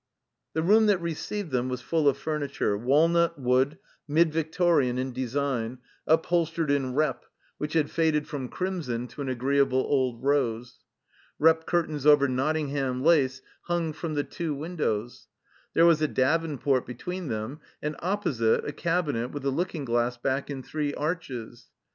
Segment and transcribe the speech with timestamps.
[0.53, 3.77] The room that received them was full of f umitture, walnut wood,
[4.07, 5.77] mid Victorian in design,
[6.07, 7.23] upholstered in rep,
[7.59, 10.79] which had faded from crimson to an agreeable old rose.
[11.37, 15.27] Rep curtains over Nottingham lace hung from the two windows.
[15.75, 20.17] There was a davenport be tween them, and, opposite, a cabinet with a looking glass
[20.17, 21.69] back in three arches.